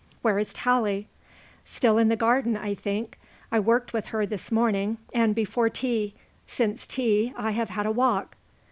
"Where 0.23 0.39
is 0.39 0.51
Tallie?" 0.51 1.07
"Still 1.63 1.99
in 1.99 2.09
the 2.09 2.15
garden, 2.15 2.57
I 2.57 2.73
think. 2.73 3.19
I 3.51 3.59
worked 3.59 3.93
with 3.93 4.07
her 4.07 4.25
this 4.25 4.51
morning 4.51 4.97
and 5.13 5.35
before 5.35 5.69
tea. 5.69 6.15
Since 6.47 6.87
tea 6.87 7.33
I 7.37 7.51
have 7.51 7.69
had 7.69 7.85
a 7.85 7.91
walk." 7.91 8.35